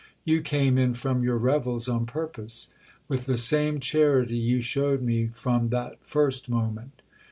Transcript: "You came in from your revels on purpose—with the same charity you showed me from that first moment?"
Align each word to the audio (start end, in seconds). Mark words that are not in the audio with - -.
"You 0.25 0.41
came 0.41 0.79
in 0.79 0.95
from 0.95 1.21
your 1.21 1.37
revels 1.37 1.87
on 1.87 2.07
purpose—with 2.07 3.27
the 3.27 3.37
same 3.37 3.79
charity 3.79 4.35
you 4.35 4.59
showed 4.59 5.03
me 5.03 5.27
from 5.31 5.69
that 5.69 5.99
first 6.01 6.49
moment?" 6.49 7.03